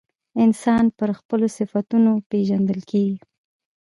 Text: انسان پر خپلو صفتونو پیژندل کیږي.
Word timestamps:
انسان 0.45 0.85
پر 0.97 1.09
خپلو 1.19 1.47
صفتونو 1.57 2.11
پیژندل 2.29 2.79
کیږي. 2.91 3.17